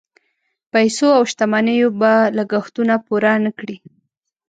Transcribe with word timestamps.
پیسو 0.73 1.07
او 1.17 1.23
شتمنیو 1.31 1.89
به 1.99 2.13
لګښتونه 2.37 2.95
پوره 3.05 3.33
نه 3.43 3.51
کړي. 3.59 3.77